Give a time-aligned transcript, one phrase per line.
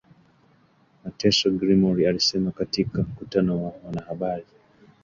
[1.03, 4.45] mateso Gilmore alisema katika mkutano na wanahabari